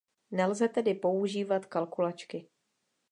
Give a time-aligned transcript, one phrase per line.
[0.31, 2.47] Nelze tedy používat kalkulačky.